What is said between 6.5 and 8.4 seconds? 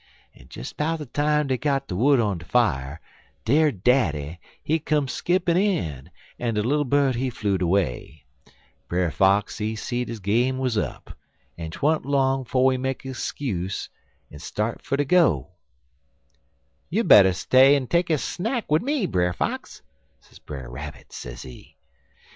de little bird, he flew'd away.